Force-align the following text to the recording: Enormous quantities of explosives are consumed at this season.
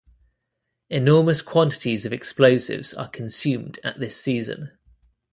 Enormous 0.89 1.43
quantities 1.43 2.07
of 2.07 2.11
explosives 2.11 2.91
are 2.95 3.07
consumed 3.07 3.77
at 3.83 3.99
this 3.99 4.19
season. 4.19 4.71